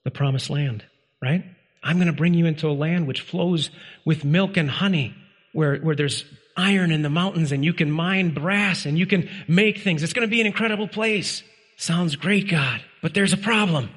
[0.03, 0.83] the promised land,
[1.21, 1.43] right?
[1.83, 3.69] I'm going to bring you into a land which flows
[4.05, 5.15] with milk and honey,
[5.53, 9.29] where, where there's iron in the mountains and you can mine brass and you can
[9.47, 10.03] make things.
[10.03, 11.43] It's going to be an incredible place.
[11.77, 12.81] Sounds great, God.
[13.01, 13.89] But there's a problem.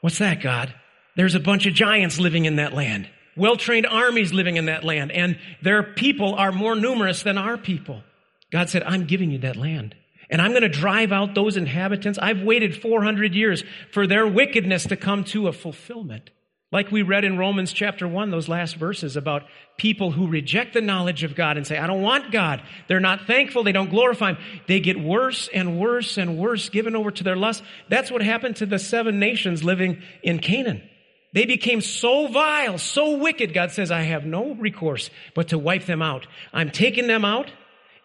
[0.00, 0.72] What's that, God?
[1.16, 3.08] There's a bunch of giants living in that land.
[3.36, 5.12] Well-trained armies living in that land.
[5.12, 8.02] And their people are more numerous than our people.
[8.50, 9.94] God said, I'm giving you that land.
[10.30, 12.18] And I'm going to drive out those inhabitants.
[12.18, 16.30] I've waited 400 years for their wickedness to come to a fulfillment.
[16.72, 19.44] Like we read in Romans chapter 1, those last verses about
[19.76, 22.60] people who reject the knowledge of God and say, I don't want God.
[22.88, 23.62] They're not thankful.
[23.62, 24.38] They don't glorify Him.
[24.66, 27.62] They get worse and worse and worse, given over to their lust.
[27.88, 30.82] That's what happened to the seven nations living in Canaan.
[31.32, 33.54] They became so vile, so wicked.
[33.54, 36.26] God says, I have no recourse but to wipe them out.
[36.52, 37.48] I'm taking them out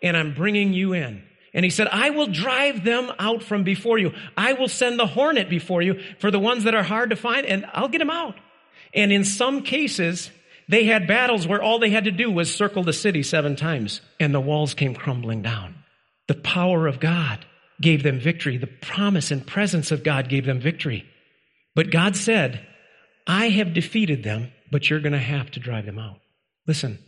[0.04, 1.24] and I'm bringing you in.
[1.54, 4.14] And he said, I will drive them out from before you.
[4.38, 7.46] I will send the hornet before you for the ones that are hard to find
[7.46, 8.36] and I'll get them out.
[8.94, 10.32] And in some cases,
[10.68, 14.02] they had battles where all they had to do was circle the city seven times
[14.20, 15.76] and the walls came crumbling down.
[16.28, 17.46] The power of God
[17.82, 18.58] gave them victory.
[18.58, 21.06] The promise and presence of God gave them victory.
[21.76, 22.66] But God said,
[23.28, 26.20] I have defeated them, but you're going to have to drive them out.
[26.68, 27.00] Listen,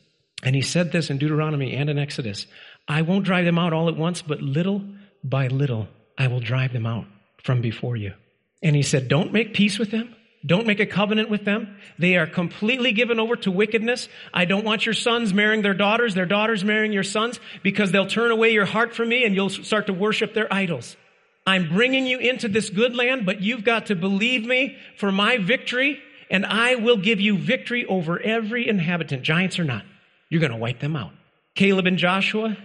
[0.44, 2.48] and he said this in Deuteronomy and in Exodus.
[2.88, 4.84] I won't drive them out all at once, but little
[5.24, 7.06] by little, I will drive them out
[7.44, 8.14] from before you.
[8.62, 10.14] And he said, Don't make peace with them.
[10.46, 11.78] Don't make a covenant with them.
[11.98, 14.10] They are completely given over to wickedness.
[14.34, 18.08] I don't want your sons marrying their daughters, their daughters marrying your sons, because they'll
[18.08, 20.98] turn away your heart from me and you'll start to worship their idols.
[21.46, 25.38] I'm bringing you into this good land, but you've got to believe me for my
[25.38, 29.84] victory, and I will give you victory over every inhabitant, giants or not.
[30.30, 31.12] You're going to wipe them out.
[31.56, 32.58] Caleb and Joshua,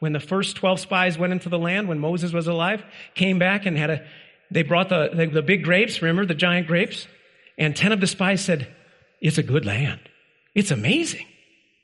[0.00, 3.66] when the first 12 spies went into the land, when Moses was alive, came back
[3.66, 4.06] and had a,
[4.50, 7.06] they brought the, the, the big grapes, remember the giant grapes?
[7.58, 8.68] And 10 of the spies said,
[9.20, 10.00] it's a good land.
[10.54, 11.26] It's amazing.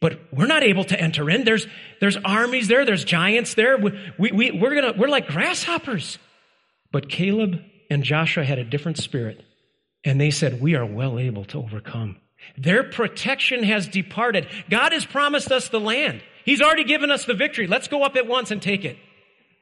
[0.01, 1.45] But we're not able to enter in.
[1.45, 1.67] There's,
[2.01, 2.85] there's armies there.
[2.85, 3.79] There's giants there.
[3.79, 6.19] We, we, we, we're gonna, we're like grasshoppers.
[6.91, 9.45] But Caleb and Joshua had a different spirit.
[10.05, 12.17] And they said, we are well able to overcome.
[12.59, 14.49] Their protection has departed.
[14.69, 16.23] God has promised us the land.
[16.45, 17.69] He's already given us the victory.
[17.69, 18.97] Let's go up at once and take it.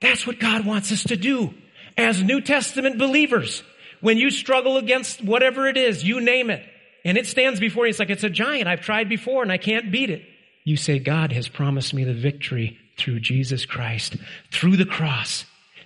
[0.01, 1.53] That's what God wants us to do
[1.99, 3.63] as New Testament believers.
[4.01, 6.65] When you struggle against whatever it is, you name it,
[7.05, 8.69] and it stands before you, it's like it's a giant.
[8.69, 10.23] I've tried before and I can't beat it.
[10.65, 14.17] You say, God has promised me the victory through Jesus Christ,
[14.53, 15.45] through the cross.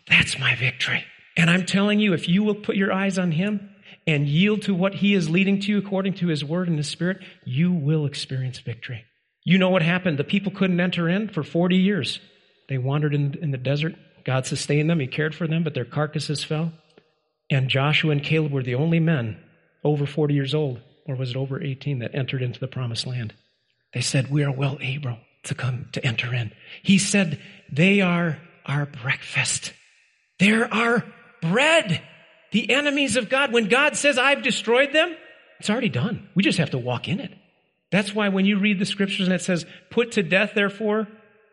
[0.08, 1.04] That's my victory.
[1.36, 3.70] And I'm telling you, if you will put your eyes on Him
[4.06, 6.88] and yield to what He is leading to you according to His Word and His
[6.88, 9.04] Spirit, you will experience victory.
[9.44, 10.18] You know what happened?
[10.18, 12.20] The people couldn't enter in for 40 years.
[12.68, 13.94] They wandered in, in the desert.
[14.24, 15.00] God sustained them.
[15.00, 16.72] He cared for them, but their carcasses fell.
[17.50, 19.38] And Joshua and Caleb were the only men
[19.82, 23.34] over 40 years old, or was it over 18, that entered into the promised land.
[23.92, 26.52] They said, We are well able to come to enter in.
[26.82, 29.72] He said, They are our breakfast.
[30.38, 31.04] They're our
[31.42, 32.02] bread.
[32.52, 33.52] The enemies of God.
[33.52, 35.14] When God says, I've destroyed them,
[35.60, 36.28] it's already done.
[36.34, 37.32] We just have to walk in it.
[37.92, 41.08] That's why when you read the scriptures and it says, Put to death, therefore,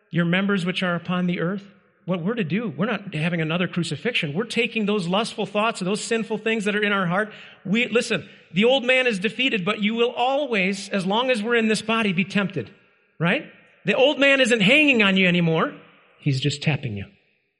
[0.09, 1.65] your members which are upon the earth,
[2.05, 4.33] what we're to do, we're not having another crucifixion.
[4.33, 7.31] We're taking those lustful thoughts, those sinful things that are in our heart.
[7.63, 11.55] We, listen, the old man is defeated, but you will always, as long as we're
[11.55, 12.71] in this body, be tempted.
[13.19, 13.45] Right?
[13.85, 15.73] The old man isn't hanging on you anymore.
[16.19, 17.05] He's just tapping you.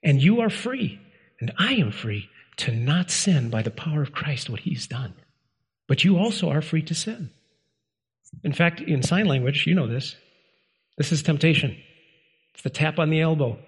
[0.04, 1.00] And you are free.
[1.40, 5.14] And I am free to not sin by the power of Christ, what he's done.
[5.88, 7.32] But you also are free to sin.
[8.44, 10.16] In fact, in sign language, you know this.
[10.98, 11.78] This is temptation.
[12.54, 13.60] It's the tap on the elbow.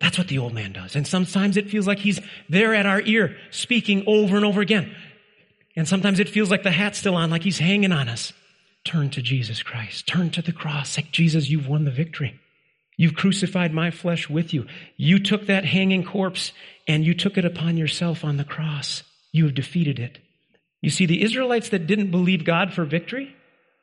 [0.00, 0.96] That's what the old man does.
[0.96, 4.94] And sometimes it feels like he's there at our ear speaking over and over again.
[5.76, 8.32] And sometimes it feels like the hat's still on, like he's hanging on us.
[8.84, 10.06] Turn to Jesus Christ.
[10.06, 10.96] Turn to the cross.
[10.96, 12.40] Like Jesus, you've won the victory.
[12.96, 14.66] You've crucified my flesh with you.
[14.96, 16.52] You took that hanging corpse
[16.88, 19.02] and you took it upon yourself on the cross.
[19.32, 20.18] You have defeated it.
[20.82, 23.34] You see, the Israelites that didn't believe God for victory,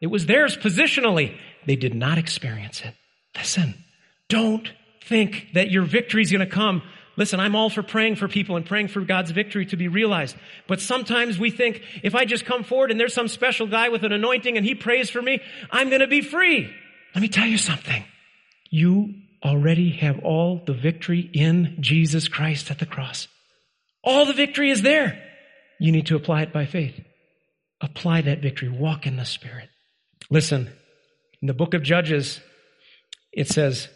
[0.01, 1.37] it was theirs positionally.
[1.65, 2.93] They did not experience it.
[3.35, 3.83] Listen,
[4.29, 4.69] don't
[5.07, 6.83] think that your victory is going to come.
[7.15, 10.35] Listen, I'm all for praying for people and praying for God's victory to be realized.
[10.67, 14.03] But sometimes we think if I just come forward and there's some special guy with
[14.03, 15.41] an anointing and he prays for me,
[15.71, 16.71] I'm going to be free.
[17.15, 18.03] Let me tell you something.
[18.69, 23.27] You already have all the victory in Jesus Christ at the cross.
[24.03, 25.23] All the victory is there.
[25.79, 26.99] You need to apply it by faith.
[27.81, 28.69] Apply that victory.
[28.69, 29.69] Walk in the Spirit.
[30.29, 30.69] Listen,
[31.41, 32.41] in the book of Judges,
[33.31, 33.87] it says,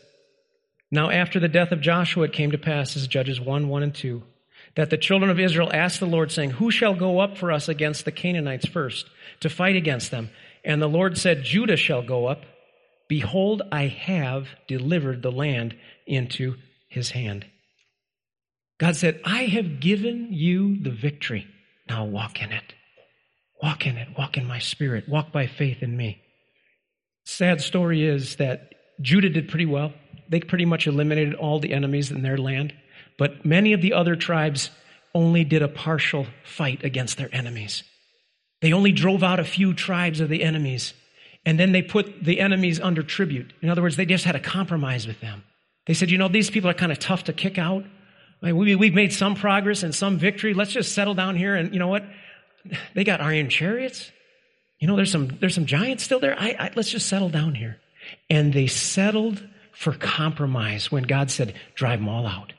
[0.91, 3.95] now, after the death of Joshua, it came to pass, as Judges 1, 1 and
[3.95, 4.23] 2,
[4.75, 7.69] that the children of Israel asked the Lord, saying, Who shall go up for us
[7.69, 10.29] against the Canaanites first, to fight against them?
[10.65, 12.43] And the Lord said, Judah shall go up.
[13.07, 15.75] Behold, I have delivered the land
[16.05, 16.55] into
[16.89, 17.45] his hand.
[18.77, 21.47] God said, I have given you the victory.
[21.87, 22.73] Now walk in it.
[23.63, 24.09] Walk in it.
[24.17, 25.07] Walk in my spirit.
[25.07, 26.21] Walk by faith in me.
[27.23, 29.93] Sad story is that Judah did pretty well
[30.31, 32.73] they pretty much eliminated all the enemies in their land.
[33.17, 34.71] But many of the other tribes
[35.13, 37.83] only did a partial fight against their enemies.
[38.61, 40.93] They only drove out a few tribes of the enemies,
[41.45, 43.51] and then they put the enemies under tribute.
[43.61, 45.43] In other words, they just had a compromise with them.
[45.85, 47.83] They said, you know, these people are kind of tough to kick out.
[48.41, 50.53] we, have made some progress and some victory.
[50.53, 51.55] Let's just settle down here.
[51.55, 52.03] And you know what?
[52.93, 54.11] They got iron chariots.
[54.79, 56.39] You know, there's some, there's some giants still there.
[56.39, 57.79] I, I, let's just settle down here.
[58.29, 62.53] And they settled for compromise when God said, drive them all out.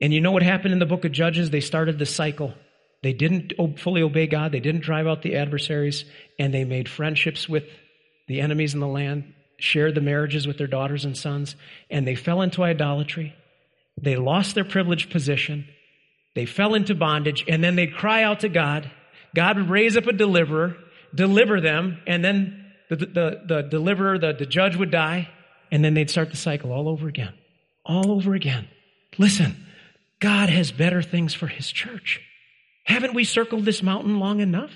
[0.00, 1.50] And you know what happened in the book of Judges?
[1.50, 2.54] They started the cycle.
[3.02, 4.52] They didn't fully obey God.
[4.52, 6.04] They didn't drive out the adversaries
[6.38, 7.64] and they made friendships with
[8.28, 11.54] the enemies in the land, shared the marriages with their daughters and sons,
[11.90, 13.34] and they fell into idolatry.
[14.00, 15.66] They lost their privileged position.
[16.34, 18.90] They fell into bondage and then they'd cry out to God.
[19.34, 20.76] God would raise up a deliverer,
[21.14, 25.28] deliver them, and then the, the, the deliverer, the, the judge would die,
[25.70, 27.34] and then they'd start the cycle all over again.
[27.84, 28.68] All over again.
[29.18, 29.66] Listen,
[30.20, 32.20] God has better things for His church.
[32.84, 34.70] Haven't we circled this mountain long enough?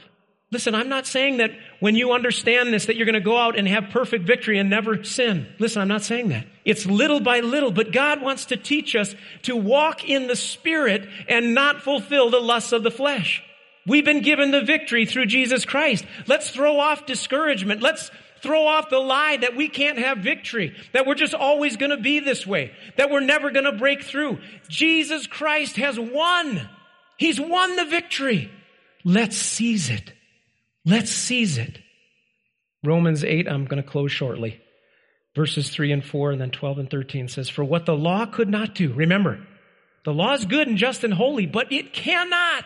[0.52, 3.56] Listen, I'm not saying that when you understand this that you're going to go out
[3.56, 5.46] and have perfect victory and never sin.
[5.60, 6.44] Listen, I'm not saying that.
[6.64, 11.08] It's little by little, but God wants to teach us to walk in the Spirit
[11.28, 13.44] and not fulfill the lusts of the flesh.
[13.86, 16.04] We've been given the victory through Jesus Christ.
[16.26, 17.80] Let's throw off discouragement.
[17.80, 18.10] Let's
[18.42, 21.96] throw off the lie that we can't have victory, that we're just always going to
[21.96, 24.38] be this way, that we're never going to break through.
[24.68, 26.68] Jesus Christ has won.
[27.16, 28.50] He's won the victory.
[29.04, 30.12] Let's seize it.
[30.84, 31.78] Let's seize it.
[32.82, 34.60] Romans 8, I'm going to close shortly.
[35.36, 38.48] Verses 3 and 4, and then 12 and 13 says, For what the law could
[38.48, 39.46] not do, remember,
[40.04, 42.64] the law is good and just and holy, but it cannot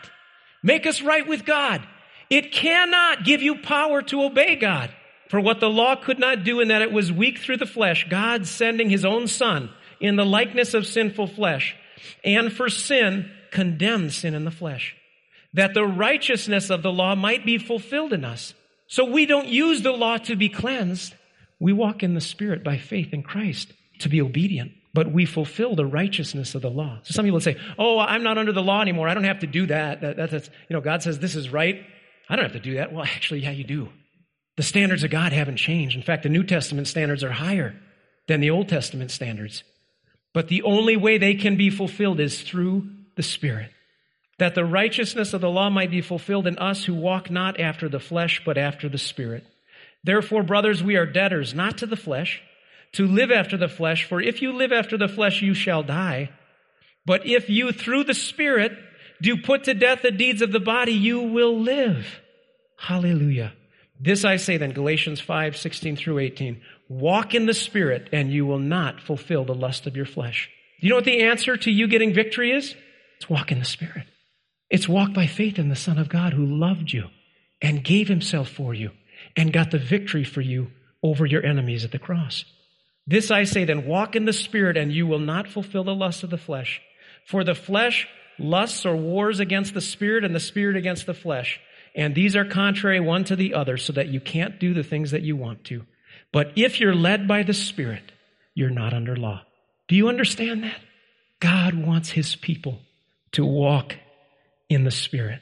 [0.62, 1.86] make us right with God.
[2.30, 4.94] It cannot give you power to obey God.
[5.34, 8.06] For what the law could not do in that it was weak through the flesh,
[8.08, 9.68] God sending his own son
[9.98, 11.74] in the likeness of sinful flesh,
[12.22, 14.94] and for sin, condemned sin in the flesh,
[15.52, 18.54] that the righteousness of the law might be fulfilled in us.
[18.86, 21.14] So we don't use the law to be cleansed.
[21.58, 25.74] We walk in the Spirit by faith in Christ to be obedient, but we fulfill
[25.74, 27.00] the righteousness of the law.
[27.02, 29.08] So some people say, Oh, I'm not under the law anymore.
[29.08, 30.00] I don't have to do that.
[30.02, 31.84] that, that that's, you know, God says this is right.
[32.28, 32.92] I don't have to do that.
[32.92, 33.88] Well, actually, yeah, you do.
[34.56, 35.96] The standards of God haven't changed.
[35.96, 37.74] In fact, the New Testament standards are higher
[38.28, 39.64] than the Old Testament standards.
[40.32, 43.70] But the only way they can be fulfilled is through the Spirit.
[44.38, 47.88] That the righteousness of the law might be fulfilled in us who walk not after
[47.88, 49.44] the flesh, but after the Spirit.
[50.02, 52.42] Therefore, brothers, we are debtors, not to the flesh,
[52.92, 56.30] to live after the flesh, for if you live after the flesh, you shall die.
[57.06, 58.72] But if you, through the Spirit,
[59.22, 62.20] do put to death the deeds of the body, you will live.
[62.76, 63.52] Hallelujah.
[64.00, 66.60] This I say then, Galatians 5, 16 through 18.
[66.88, 70.50] Walk in the Spirit, and you will not fulfill the lust of your flesh.
[70.80, 72.74] Do you know what the answer to you getting victory is?
[73.16, 74.06] It's walk in the Spirit.
[74.68, 77.08] It's walk by faith in the Son of God who loved you
[77.62, 78.90] and gave himself for you
[79.36, 80.70] and got the victory for you
[81.02, 82.44] over your enemies at the cross.
[83.06, 86.24] This I say then, walk in the Spirit, and you will not fulfill the lust
[86.24, 86.80] of the flesh.
[87.26, 91.60] For the flesh lusts or wars against the Spirit, and the Spirit against the flesh
[91.94, 95.12] and these are contrary one to the other so that you can't do the things
[95.12, 95.84] that you want to.
[96.32, 98.12] But if you're led by the Spirit,
[98.54, 99.42] you're not under law.
[99.88, 100.80] Do you understand that?
[101.40, 102.80] God wants his people
[103.32, 103.96] to walk
[104.68, 105.40] in the Spirit.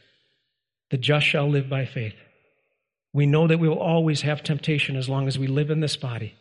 [0.91, 2.15] The just shall live by faith.
[3.15, 5.97] We know that we will always have temptation as long as we live in this
[5.97, 6.35] body.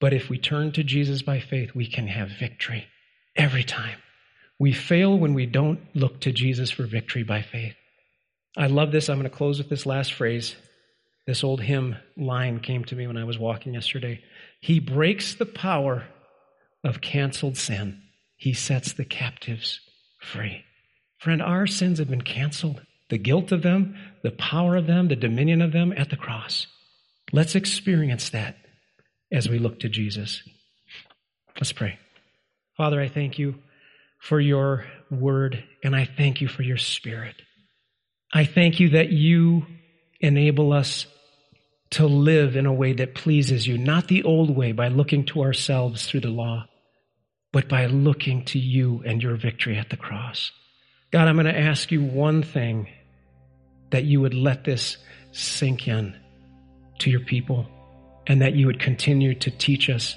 [0.00, 2.86] But if we turn to Jesus by faith, we can have victory
[3.36, 3.98] every time.
[4.58, 7.74] We fail when we don't look to Jesus for victory by faith.
[8.56, 9.08] I love this.
[9.08, 10.56] I'm going to close with this last phrase.
[11.26, 14.22] This old hymn line came to me when I was walking yesterday.
[14.60, 16.04] He breaks the power
[16.82, 18.02] of canceled sin.
[18.36, 19.80] He sets the captives
[20.20, 20.64] free.
[21.18, 22.80] Friend, our sins have been canceled.
[23.10, 26.66] The guilt of them, the power of them, the dominion of them at the cross.
[27.32, 28.56] Let's experience that
[29.32, 30.42] as we look to Jesus.
[31.56, 31.98] Let's pray.
[32.76, 33.56] Father, I thank you
[34.20, 37.36] for your word, and I thank you for your spirit.
[38.32, 39.66] I thank you that you
[40.20, 41.06] enable us
[41.90, 45.42] to live in a way that pleases you, not the old way by looking to
[45.42, 46.66] ourselves through the law,
[47.52, 50.52] but by looking to you and your victory at the cross.
[51.10, 52.88] God, I'm going to ask you one thing
[53.90, 54.96] that you would let this
[55.32, 56.16] sink in
[57.00, 57.66] to your people
[58.28, 60.14] and that you would continue to teach us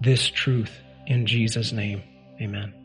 [0.00, 0.70] this truth
[1.06, 2.02] in Jesus' name.
[2.40, 2.81] Amen.